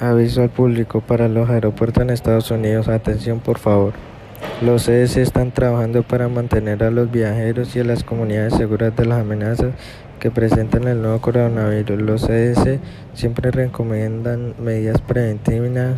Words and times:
Aviso 0.00 0.40
al 0.40 0.48
público 0.48 1.02
para 1.02 1.28
los 1.28 1.50
aeropuertos 1.50 2.02
en 2.02 2.08
Estados 2.08 2.50
Unidos. 2.50 2.88
Atención, 2.88 3.38
por 3.38 3.58
favor. 3.58 3.92
Los 4.62 4.86
CDC 4.86 5.18
están 5.18 5.50
trabajando 5.50 6.02
para 6.02 6.26
mantener 6.26 6.82
a 6.82 6.90
los 6.90 7.10
viajeros 7.10 7.76
y 7.76 7.80
a 7.80 7.84
las 7.84 8.02
comunidades 8.02 8.54
seguras 8.54 8.96
de 8.96 9.04
las 9.04 9.20
amenazas 9.20 9.74
que 10.18 10.30
presentan 10.30 10.88
el 10.88 11.02
nuevo 11.02 11.20
coronavirus. 11.20 12.00
Los 12.00 12.22
CDC 12.22 12.80
siempre 13.12 13.50
recomiendan 13.50 14.54
medidas 14.58 15.02
preventivas 15.02 15.96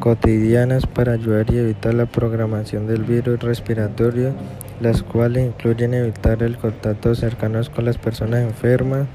cotidianas 0.00 0.86
para 0.86 1.12
ayudar 1.12 1.44
y 1.52 1.58
evitar 1.58 1.92
la 1.92 2.06
programación 2.06 2.86
del 2.86 3.04
virus 3.04 3.40
respiratorio, 3.40 4.32
las 4.80 5.02
cuales 5.02 5.44
incluyen 5.44 5.92
evitar 5.92 6.42
el 6.42 6.56
contacto 6.56 7.14
cercano 7.14 7.60
con 7.76 7.84
las 7.84 7.98
personas 7.98 8.42
enfermas, 8.42 9.06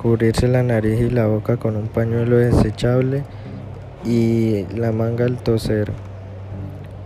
cubrirse 0.00 0.48
la 0.48 0.62
nariz 0.62 1.00
y 1.02 1.10
la 1.10 1.26
boca 1.26 1.58
con 1.58 1.76
un 1.76 1.88
pañuelo 1.88 2.38
desechable, 2.38 3.24
y 4.04 4.64
la 4.74 4.92
manga 4.92 5.24
al 5.24 5.38
toser 5.38 5.92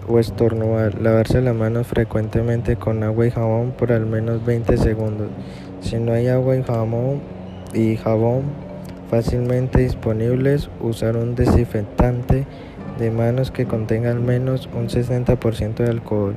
o 0.08 0.18
estornudar. 0.18 1.00
Lavarse 1.00 1.40
las 1.40 1.54
manos 1.54 1.86
frecuentemente 1.86 2.76
con 2.76 3.02
agua 3.02 3.26
y 3.26 3.30
jabón 3.30 3.72
por 3.72 3.92
al 3.92 4.06
menos 4.06 4.44
20 4.44 4.76
segundos. 4.76 5.28
Si 5.80 5.96
no 5.96 6.12
hay 6.12 6.28
agua 6.28 6.56
y 6.56 6.62
jabón, 6.62 7.20
y 7.74 7.96
jabón 7.96 8.42
fácilmente 9.10 9.80
disponibles, 9.80 10.70
usar 10.80 11.16
un 11.16 11.34
desinfectante 11.34 12.46
de 12.98 13.10
manos 13.10 13.50
que 13.50 13.66
contenga 13.66 14.10
al 14.10 14.20
menos 14.20 14.68
un 14.74 14.88
60% 14.88 15.74
de 15.74 15.88
alcohol. 15.88 16.34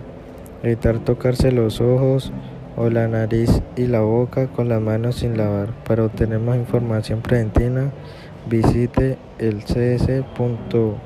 Evitar 0.63 0.99
tocarse 0.99 1.51
los 1.51 1.79
ojos 1.79 2.31
o 2.77 2.89
la 2.89 3.07
nariz 3.07 3.61
y 3.75 3.87
la 3.87 4.01
boca 4.01 4.47
con 4.47 4.69
las 4.69 4.81
manos 4.81 5.15
sin 5.15 5.37
lavar. 5.37 5.73
Para 5.85 6.05
obtener 6.05 6.39
más 6.39 6.57
información 6.57 7.21
preventiva, 7.21 7.91
visite 8.49 9.17
el 9.39 9.63
cs.go 9.63 10.97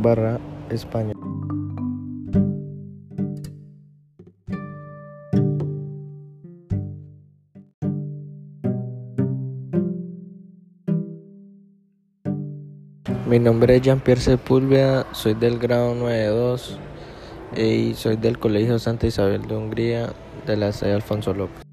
barra 0.00 0.38
español. 0.70 1.16
Mi 13.28 13.38
nombre 13.38 13.76
es 13.76 13.82
Jean-Pierre 13.82 14.20
Sepúlveda, 14.20 15.06
soy 15.12 15.32
del 15.32 15.58
grado 15.58 15.94
92 15.94 16.78
y 17.56 17.94
soy 17.94 18.16
del 18.16 18.38
Colegio 18.38 18.78
Santa 18.78 19.06
Isabel 19.06 19.46
de 19.46 19.56
Hungría 19.56 20.12
de 20.46 20.56
la 20.56 20.72
sede 20.72 20.92
Alfonso 20.92 21.32
López. 21.34 21.71